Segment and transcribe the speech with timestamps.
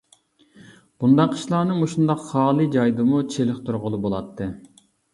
[1.03, 4.53] بۇنداق ئىشلارنى مۇشۇنداق خالى جايدىمۇ چېلىقتۇرغىلى بولاتتى.